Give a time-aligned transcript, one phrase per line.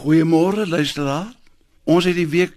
[0.00, 1.28] Goeiemôre luisteraar.
[1.84, 2.56] Ons het die week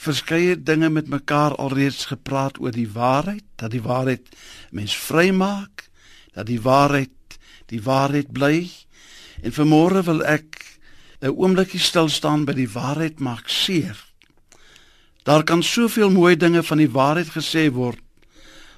[0.00, 4.30] verskeie dinge met mekaar alreeds gepraat oor die waarheid, dat die waarheid
[4.72, 5.84] mens vrymaak,
[6.32, 7.36] dat die waarheid
[7.68, 8.70] die waarheid bly.
[9.44, 10.80] En vanmôre wil ek
[11.20, 14.00] 'n oombliekie stil staan by die waarheid maak seer.
[15.28, 18.00] Daar kan soveel mooi dinge van die waarheid gesê word,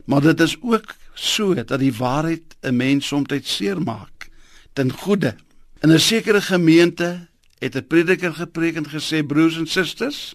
[0.05, 4.31] maar dit is ook so dat die waarheid 'n mens soms seer maak
[4.73, 5.35] ten goeie.
[5.83, 7.30] In 'n sekere gemeente
[7.61, 10.35] het 'n prediker gepreek en gesê broers en susters,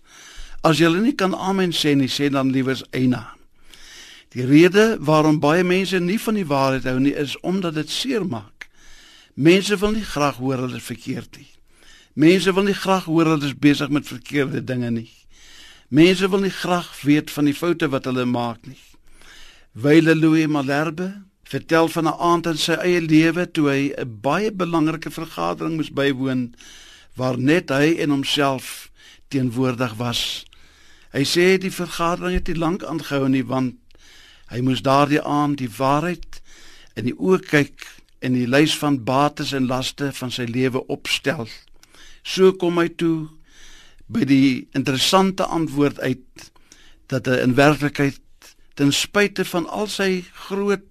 [0.62, 3.36] as julle nie kan amen sê nie, sê dan liewers eina.
[4.30, 8.70] Die rede waarom baie mense nie van die waarheid hou nie, is omdat dit seermaak.
[9.34, 11.48] Mense wil nie graag hoor hulle is verkeerd nie.
[12.14, 15.12] Mense wil nie graag hoor hulle is besig met verkeerde dinge nie.
[15.88, 18.80] Mense wil nie graag weet van die foute wat hulle maak nie.
[19.72, 21.10] Wyle Louis Malherbe
[21.44, 25.92] vertel van 'n aand in sy eie lewe toe hy 'n baie belangrike vergadering moes
[25.92, 26.56] bywoon
[27.16, 28.90] waar net hy en homself
[29.32, 30.46] teenwoordig was.
[31.16, 33.80] Hy sê die vergadering het nie lank aangehou nie want
[34.52, 36.42] hy moes daardie aand die waarheid
[37.00, 37.88] in die oë kyk
[38.26, 41.48] en die lys van bates en laste van sy lewe opstel.
[42.24, 43.30] So kom hy toe
[44.12, 46.50] by die interessante antwoord uit
[47.12, 48.22] dat hy in werklikheid
[48.76, 50.84] ten spyte van al sy groot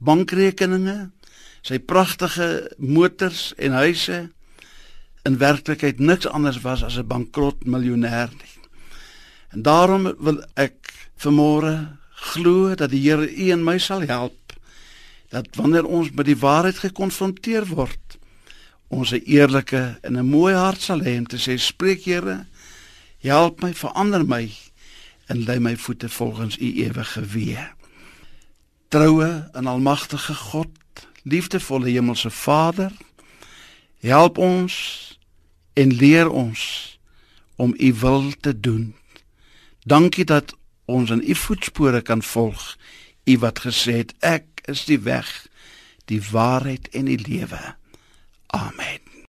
[0.00, 1.10] bankrekeninge,
[1.60, 4.30] sy pragtige motors en huise
[5.22, 8.58] in werklikheid niks anders was as 'n bankrot miljonair nie.
[9.50, 14.36] En daarom wil ek vanmôre glo dat die Here u en my sal help
[15.30, 18.18] dat wanneer ons met die waarheid gekonfronteer word,
[18.88, 22.46] ons 'n eerlike en 'n mooi hart sal hê om te sê spreek Here,
[23.18, 24.50] help my, verander my
[25.26, 27.68] en lei my voete volgens u ewige weë.
[28.88, 30.68] Troue en almagtige God,
[31.22, 32.92] liefdevolle hemelse Vader,
[34.00, 35.09] help ons
[35.72, 36.62] en leer ons
[37.56, 38.94] om u wil te doen.
[39.84, 42.76] Dankie dat ons in u voetspore kan volg.
[43.24, 45.28] U wat gesê het ek is die weg,
[46.04, 47.76] die waarheid en die lewe.
[48.46, 49.09] Amen.